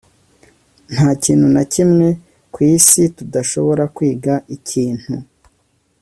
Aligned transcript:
nta 0.93 1.09
kintu 1.23 1.47
na 1.55 1.63
kimwe 1.73 2.07
ku 2.53 2.59
isi 2.75 3.01
tudashobora 3.15 3.83
kwiga 3.95 4.33
ikintu 4.55 5.13